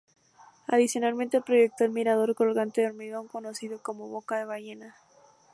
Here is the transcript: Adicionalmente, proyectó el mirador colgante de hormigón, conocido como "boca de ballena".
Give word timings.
Adicionalmente, 0.65 1.41
proyectó 1.41 1.83
el 1.83 1.91
mirador 1.91 2.33
colgante 2.33 2.81
de 2.81 2.87
hormigón, 2.87 3.27
conocido 3.27 3.83
como 3.83 4.09
"boca 4.09 4.39
de 4.39 4.45
ballena". 4.45 4.95